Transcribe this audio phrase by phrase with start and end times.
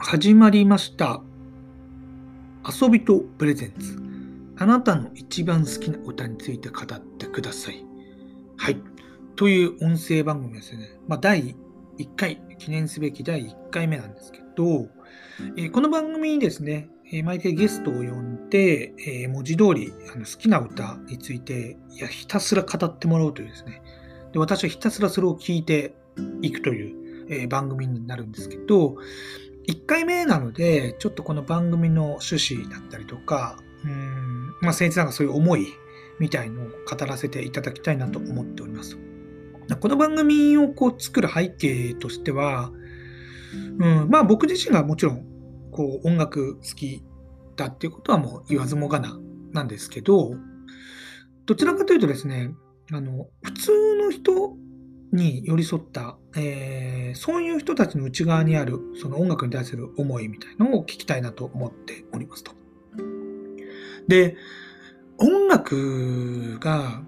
[0.00, 1.20] 始まりました。
[2.64, 3.98] 遊びとプレゼンツ。
[4.56, 7.84] あなたの一番好きな歌について語ってください。
[8.56, 8.80] はい。
[9.34, 10.96] という音声番組ですね。
[11.08, 11.56] まあ、第
[11.98, 14.88] 1回、記念すべき第1回目なんですけど、
[15.56, 23.82] えーこの番組にですね、え毎回ゲストを呼んで、えー文字通りあの好きな歌についていやひたすら語ってもらおうというですね、
[24.32, 25.96] で私はひたすらそれを聞いて
[26.40, 28.96] いくという、え番組になるんですけど、
[29.68, 35.66] 1回目なので、ちょっとこの番組の趣旨だったりとか、うん、まあ、先生なんかそういう思い
[36.18, 38.98] みたいのを語らせていただきたいなと思っております。
[39.80, 42.72] この番組をこう作る背景としては、
[43.78, 45.26] うん、まあ僕自身がもちろん
[45.70, 47.04] こう音楽好き
[47.54, 49.20] だっていうことはもう言わずもがな
[49.52, 50.34] なんですけど、
[51.44, 52.54] どちらかというとですね、
[52.90, 54.56] あの普通の人
[55.12, 62.52] に寄り添った、えーそういう人たちの内側にあるその音楽に対する思いみたいのを聞きたいなと思っておりますと。
[64.08, 64.36] で、
[65.18, 67.02] 音楽が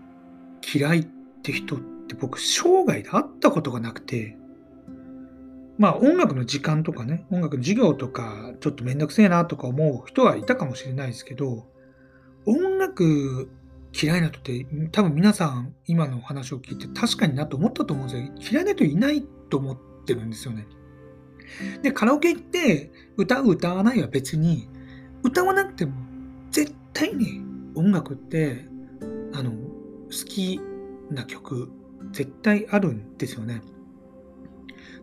[0.74, 1.06] 嫌いっ
[1.42, 4.36] て人って僕生涯で会ったことがなくて、
[5.78, 11.66] まあ音楽の時間とかね、音楽の授業とかちょっとめんどくせえなとか思う人はいたかもしれないですけど、
[12.46, 13.50] 音楽
[13.92, 18.52] 嫌いな人って多分皆さん今のお話を聞いて確かになと思ったと思うんですよ。
[18.52, 20.66] 嫌いな人いないと思ってるんですよね。
[21.82, 24.68] で、カラオケ行って歌う歌わないは別に
[25.22, 25.92] 歌わなくても
[26.50, 27.42] 絶対に
[27.74, 28.66] 音楽って
[29.32, 30.60] あの好き
[31.10, 31.70] な曲
[32.12, 33.62] 絶対あるんですよね。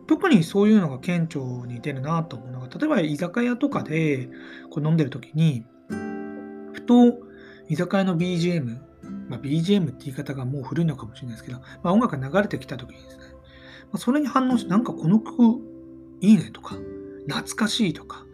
[0.06, 4.30] 特にそういうのが顕著に出るなと思うのが例えば居酒屋とかで
[4.70, 5.66] こう飲んでる時に
[6.72, 7.27] ふと
[7.68, 8.78] 居酒屋の BGM、
[9.28, 15.60] まあ、BGM って言い方がもう古いのかもしれないですけど、まあ、音楽が流れてきた時にですね、まあ、それに反応してなんかこの曲
[16.20, 16.76] いいねとか
[17.28, 18.24] 懐かしいとか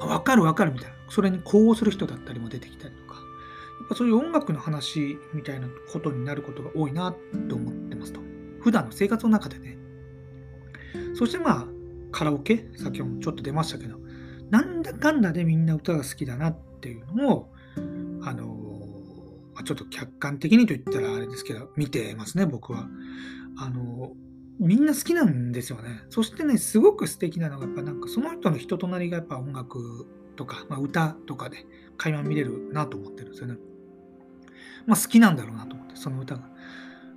[0.00, 0.96] わかるわかるみたいな。
[1.10, 3.16] それに呼応する人だったりも出てきたりとか。
[3.16, 7.14] やっぱそういう音楽の話みたいなことになることが多いな
[7.48, 8.20] と思ってますと。
[8.60, 9.76] 普段の生活の中でね。
[11.14, 11.66] そしてまあ
[12.10, 12.70] カラオケ？
[12.76, 13.98] 先ほどもちょっと出ましたけど。
[14.50, 17.52] なんだかんだでみんな歌が好きだなっていうのを
[18.22, 18.51] あの
[19.54, 22.88] まちょっと客観的にと言ったらあれですけど見てますね僕は。
[23.58, 24.12] あの
[24.58, 26.02] みんな好きなんですよね。
[26.08, 33.56] そしてねすごく素敵なのがやっぱなんかその人の人となりがやっぱ音楽とか、まあ、歌とかで垣間見れるなと思ってるんですよね。
[34.86, 36.52] まあ好きなんだろうなと思ってその歌が。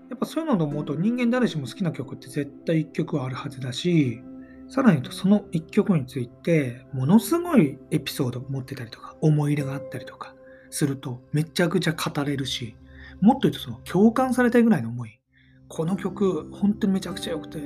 [0.09, 4.21] やっぱそういうのと思うと人間誰しも好きな曲って絶対1曲はあるはずだし
[4.67, 10.35] さらに言うとその1曲についてものすごいエピソード持ってたりとか思い入れがあったりとか
[10.75, 12.75] するとめちゃくちゃ語れるし
[13.21, 15.19] もっと言うとその共感されたいぐらいの思い
[15.67, 17.59] この曲本当にめちゃくちゃ良くて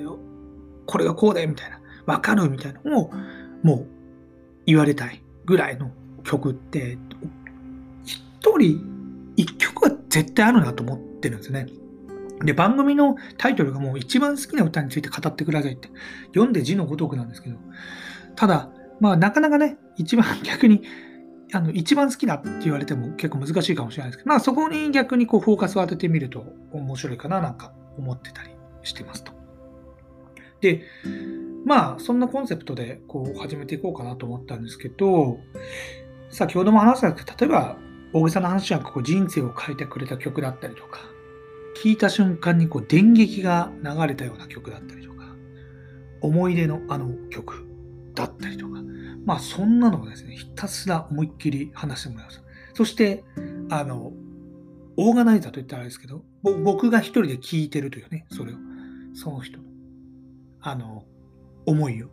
[0.86, 3.12] これがこうだよみたいなわかるみたいなのを
[3.64, 3.88] もう
[4.66, 5.92] 言われたいぐらいの
[6.24, 6.98] 曲って
[8.06, 11.68] 一人一曲は絶対あるなと思ってるんですね。
[12.44, 15.90] で、番組のタイトルがもう一番好きな歌について語ってくださいって
[16.28, 17.58] 読んで字のごとくなんですけど、
[18.36, 18.70] ただ、
[19.00, 20.82] まあなかなかね、一番逆に、
[21.52, 28.50] あの、一番好きだって言われても結構難しいかもしれないですけど、まあそこに逆にこうフォーカスを当ててみると面白いかななんか思ってたり
[28.84, 29.32] してますと。
[30.62, 30.84] で、
[31.66, 35.40] まあそんなコンセプトでこう始めていこうかなと思ったんですけど、
[36.30, 37.78] 先ほども話したんですけど、例えば
[38.14, 41.00] 大げさな話じゃなくこう人生を変えてくれた曲だったりとか、
[41.82, 45.36] 聴いた瞬間にこう電撃が流れたような曲だったりとか、
[46.22, 47.66] 思い出のあの曲
[48.14, 48.59] だったり、
[49.30, 52.42] まあそんなのをですね、ひたすら思いっきり話してもらいます。
[52.74, 53.24] そして、
[53.70, 54.12] あの、
[54.98, 58.56] オーガナイザーと言ったらあれですけど、僕が一人で聴いてるというね、それを、
[59.14, 59.66] その人の、
[60.62, 61.04] あの、
[61.68, 62.08] 思いを。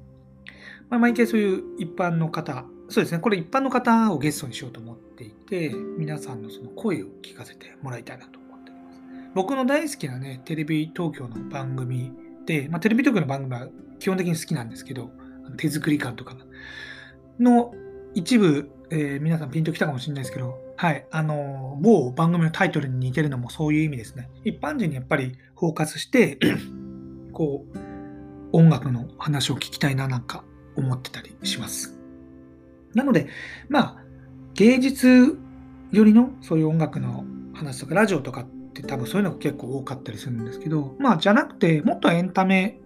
[0.91, 9.00] まあ、毎回そういう一般の方、そうですね、これ一般の方をゲストにしようと思っていて、皆さんのその声を聞かせてもらいたいなと思っております。
[9.34, 12.12] 僕の大好きなね、テレビ東京の番組
[12.44, 13.69] で、まあ、テレビ東京の番組は
[14.00, 15.11] 基本的に好きなんですけど、
[15.56, 16.44] 手作り感とかが
[17.38, 17.75] の
[18.15, 24.29] 一部、えー皆さんピンときたかもしれないですけど、はい、あの某番組のタイトルに似てるのもそういう意味ですね。
[24.44, 26.38] 一般人にやっぱりフォーカスして、
[27.33, 27.79] こう、
[28.53, 30.44] 音楽の話を聞きたいななんか
[30.77, 31.99] 思ってたりします。
[32.94, 33.29] なので、
[33.69, 33.97] まあ、
[34.55, 35.39] 芸術
[35.93, 37.25] よりのそういう音楽の
[37.55, 42.79] 話とか、ラジオとかって多分そういうのが結構多かったりするんですけど、まあ、じゃなくて、もっとエンタメ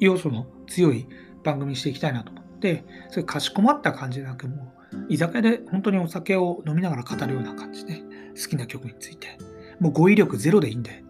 [0.00, 1.06] 要素の強い
[1.44, 2.32] 番組にしていきたいなと
[2.68, 8.02] 思って、そういうかしこまった感じじゃなく、もう、居酒屋で本当にお酒を飲みながら語るような感じで、
[8.40, 9.38] 好きな曲について、
[9.80, 11.04] もう語彙力ゼロでいいんで、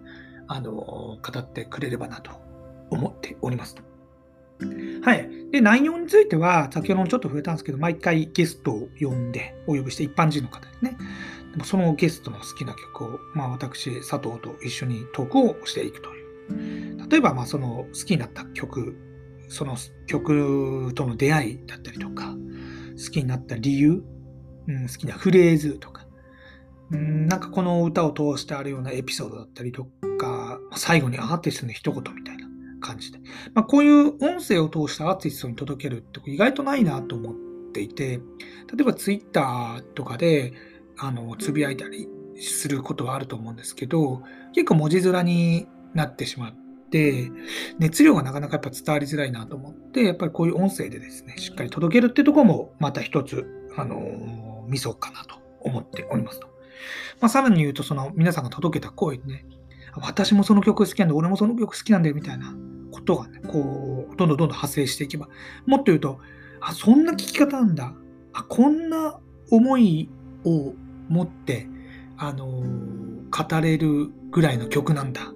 [0.48, 2.32] あの、語ってくれればなと
[2.90, 3.82] 思っておりますと。
[5.02, 5.28] はい。
[5.50, 10.96] で、内容については、先ほどもちょっと触れたんですけど、毎回ゲストを呼んで、お呼びして一般人の方ですね。
[11.52, 17.08] でもそのゲストの好きな曲を、まあ私、佐藤と一緒にトークをしていくという。
[17.10, 18.96] 例えば、まあその好きになった曲、
[19.52, 19.76] その
[20.06, 22.34] 曲との出会いだったりとか、
[22.96, 24.02] 好きになった理由、
[24.66, 26.06] うん、好きなフレーズとか、
[26.90, 29.84] うん、なんかこの歌を通してあるようなエピソードだったりと
[30.18, 32.46] か、最後にアーティストの一言みたいな
[32.80, 33.18] 感じで。
[33.54, 37.34] まあ、こういう音声を通してアーティストに届けるって意外とないなと思っ
[37.72, 38.20] ていて、
[38.74, 40.54] 例えばツイッターとかで、
[41.38, 44.22] つぶやいたりすることはあると思うんですけど、
[44.54, 46.61] 結構文字面になってしまって、
[47.78, 53.46] 熱量がなかなかやっぱ伝わりづらいなと思って、やっぱりこういう音声でですね、しっかり届けるってとこも、また一つ、
[53.76, 56.46] あの、ミソかなと思っておりますと。
[57.20, 59.46] まあ、さらに言うと、その皆さんが届けた声にね、
[59.94, 62.54] 私もその曲好きなんで、俺もその曲好きなんだよみたいな
[62.90, 65.28] ことがね、こう、どんどんどんどん派生していけば、
[65.66, 66.18] もっと言うと、
[66.60, 67.94] あ、そんな聞き方なんだ。
[68.32, 69.18] あ、こんな
[69.50, 70.08] 思い
[70.44, 70.74] を
[71.08, 71.66] 持って、
[72.16, 75.32] あの、語れるぐらいの曲なんだ。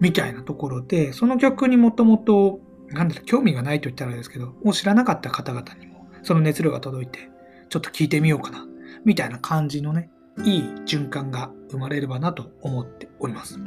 [0.00, 7.30] みたいなところで、その曲にもともと、なんだろ、興味がないと言ったらあれですけど、もう知らなかった方々にも、その熱量が届いて、
[7.68, 8.66] ちょっと聞いてみようかな。
[9.04, 10.10] みたいな感じのね、
[10.44, 13.58] いい循環が生まれればなと思っております。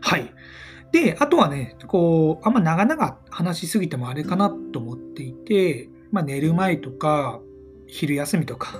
[0.00, 0.32] はい。
[0.92, 7.40] で、あとはね、こう、あんま長々話しすぎてもあれかなと思っていて、まあ、寝る前とか、
[7.86, 8.74] 昼休みとか、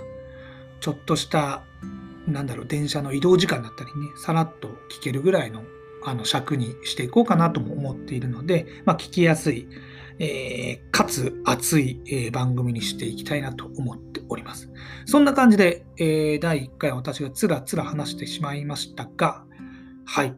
[0.80, 1.62] ちょっとした、
[2.26, 5.62] なんだろう、電車の移動時間だったりね、さらっと聞けるぐらいの
[6.04, 9.68] あの尺にしていこうかなとも思っているので、まあ、聞きやすい、
[10.18, 14.70] えー、かつ熱い、えー、番組にしていきたいなと思っております。
[15.06, 19.44] そんな感じで、えー、第1回私がつらつら話してしまいましたが、
[20.04, 20.34] はい。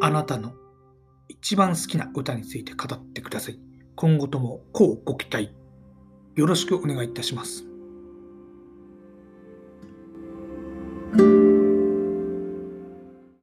[0.00, 0.52] あなたの
[1.28, 3.60] 一番好きな歌について語ってください。
[3.94, 5.54] 今後ともこうご期待。
[6.34, 7.65] よろしくお願いいたします。